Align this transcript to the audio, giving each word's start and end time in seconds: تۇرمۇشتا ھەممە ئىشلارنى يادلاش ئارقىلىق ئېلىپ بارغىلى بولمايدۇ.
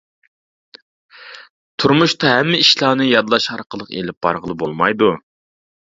تۇرمۇشتا 1.83 2.33
ھەممە 2.33 2.63
ئىشلارنى 2.65 3.09
يادلاش 3.13 3.49
ئارقىلىق 3.55 3.97
ئېلىپ 3.97 4.23
بارغىلى 4.29 4.61
بولمايدۇ. 4.67 5.17